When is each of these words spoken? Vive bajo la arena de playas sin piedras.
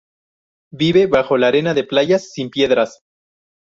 Vive 0.71 1.05
bajo 1.05 1.37
la 1.37 1.49
arena 1.49 1.75
de 1.75 1.83
playas 1.83 2.31
sin 2.33 2.49
piedras. 2.49 3.01